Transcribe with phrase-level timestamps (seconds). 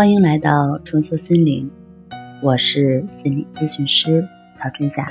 [0.00, 1.70] 欢迎来到重塑心灵，
[2.40, 4.26] 我是心理咨询师
[4.58, 5.06] 曹春霞。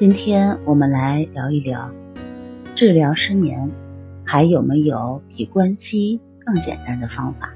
[0.00, 1.90] 今天我们来聊一聊
[2.74, 3.70] 治疗失眠，
[4.24, 7.52] 还有没有比关系更简单的方法？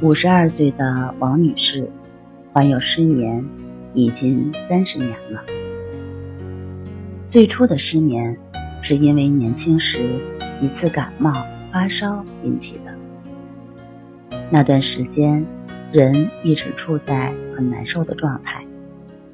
[0.00, 1.90] 五十二岁的王女士
[2.52, 3.44] 患有失眠
[3.92, 5.42] 已经三十年了。
[7.28, 8.38] 最初的失眠
[8.82, 9.98] 是因为年轻时
[10.62, 11.32] 一次感冒。
[11.74, 12.94] 发烧引起的
[14.48, 15.44] 那段时间，
[15.90, 18.64] 人一直处在很难受的状态，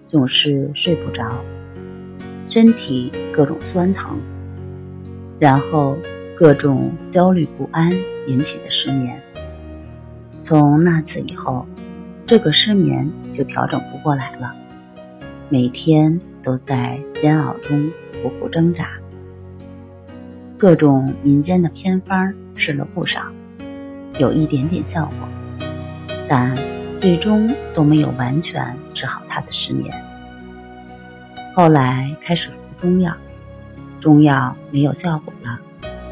[0.06, 1.44] 总是睡不着，
[2.48, 4.18] 身体各种酸疼，
[5.38, 5.98] 然后
[6.34, 7.92] 各种焦虑不安
[8.26, 9.20] 引起的失眠。
[10.42, 11.66] 从那次以后，
[12.24, 14.54] 这个失眠就调整不过来了，
[15.50, 17.90] 每天都在煎熬中
[18.22, 18.99] 苦苦挣扎。
[20.60, 23.22] 各种民间的偏方试了不少，
[24.18, 25.66] 有一点点效果，
[26.28, 26.54] 但
[26.98, 29.90] 最终都没有完全治好他的失眠。
[31.54, 33.16] 后来开始服中药，
[34.02, 35.58] 中药没有效果了，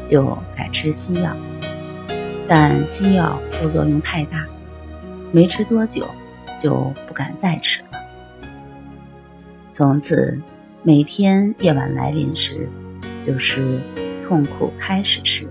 [0.09, 1.31] 就改吃西药，
[2.47, 4.47] 但西药副作用太大，
[5.31, 6.07] 没吃多久
[6.59, 7.99] 就不敢再吃了。
[9.75, 10.41] 从此
[10.81, 12.67] 每天夜晚来临时，
[13.27, 13.79] 就是。
[14.29, 15.47] 痛苦开始时，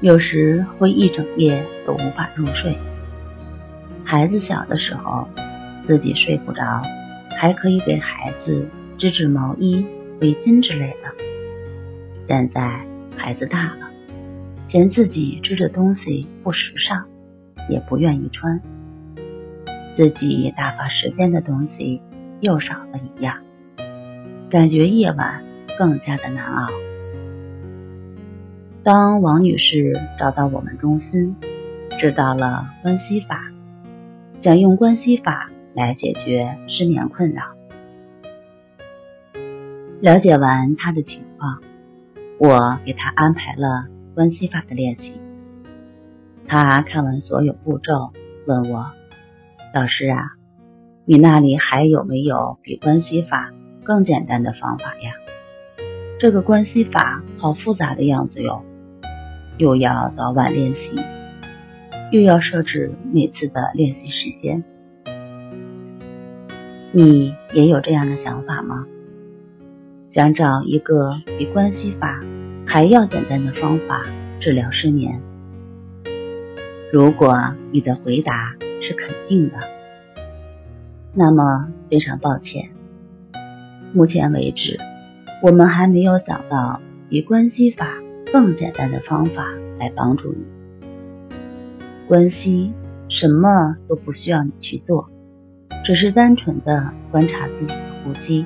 [0.00, 2.76] 有时会一整夜都无法入睡。
[4.04, 5.28] 孩子小的时候，
[5.86, 6.82] 自己睡不着，
[7.38, 8.66] 还可以给孩子
[8.98, 9.86] 织织毛衣、
[10.20, 11.24] 围巾之类的。
[12.26, 12.80] 现在
[13.16, 13.88] 孩子大了，
[14.66, 17.06] 嫌自己织的东西不时尚，
[17.68, 18.60] 也不愿意穿，
[19.94, 22.02] 自己打发时间的东西
[22.40, 23.36] 又少了一样，
[24.50, 25.48] 感觉夜晚。
[25.80, 26.68] 更加的难熬。
[28.82, 31.34] 当王女士找到我们中心，
[31.98, 33.50] 知道了关系法，
[34.42, 37.44] 想用关系法来解决失眠困扰。
[40.02, 41.62] 了解完她的情况，
[42.38, 45.14] 我给她安排了关系法的练习。
[46.46, 48.12] 她看完所有步骤，
[48.46, 48.84] 问我
[49.72, 50.32] ：“老师啊，
[51.06, 53.50] 你那里还有没有比关系法
[53.82, 55.14] 更简单的方法呀？”
[56.20, 58.62] 这个关系法好复杂的样子哟，
[59.56, 60.90] 又要早晚练习，
[62.12, 64.62] 又要设置每次的练习时间。
[66.92, 68.86] 你也有这样的想法吗？
[70.12, 72.20] 想找一个比关系法
[72.66, 74.04] 还要简单的方法
[74.40, 75.22] 治疗失眠？
[76.92, 79.56] 如果你的回答是肯定的，
[81.14, 82.68] 那么非常抱歉，
[83.94, 84.78] 目前为止。
[85.42, 87.94] 我们还没有找到比关系法
[88.30, 89.46] 更简单的方法
[89.78, 90.44] 来帮助你。
[92.06, 92.72] 关系
[93.08, 95.08] 什么都不需要你去做，
[95.82, 98.44] 只是单纯的观察自己的呼吸，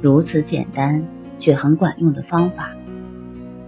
[0.00, 1.04] 如此简单
[1.38, 2.70] 却很管用的方法，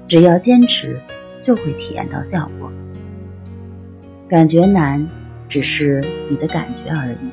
[0.08, 0.98] 只要坚持
[1.42, 2.72] 就会体验到效果。
[4.28, 5.06] 感觉难
[5.48, 7.30] 只是你的感觉而已，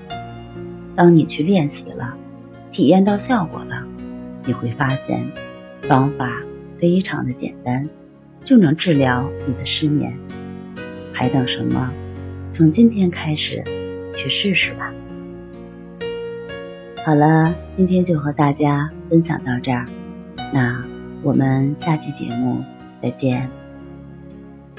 [0.97, 2.16] 当你去练习了，
[2.73, 3.85] 体验到效果了。
[4.47, 5.24] 你会发现，
[5.84, 6.41] 方法
[6.80, 7.88] 非常的简单，
[8.44, 10.12] 就能治疗你的失眠。
[11.12, 11.91] 还等什么？
[12.52, 13.62] 从今天开始
[14.16, 14.91] 去试试吧。
[17.06, 19.85] 好了，今天就和大家分享到这儿，
[20.53, 20.84] 那
[21.22, 22.64] 我们下期节目
[23.02, 23.57] 再见。